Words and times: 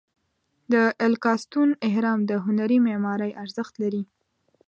د 0.71 0.73
الکاستون 1.07 1.69
اهرام 1.87 2.19
د 2.29 2.31
هنري 2.45 2.79
معمارۍ 2.87 3.31
ارزښت 3.43 3.73
لري. 3.83 4.03